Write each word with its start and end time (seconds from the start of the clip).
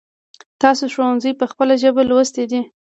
تاسو 0.61 0.83
ښونځی 0.93 1.31
په 1.39 1.45
خپل 1.51 1.67
ژبه 1.81 2.01
لوستی 2.09 2.45
دی؟ 2.51 2.61